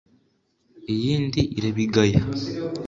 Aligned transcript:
Iyindi 0.93 1.41
irabigaya 1.57 2.21